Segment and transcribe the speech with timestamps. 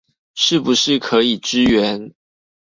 [0.33, 2.11] 是不是可以支援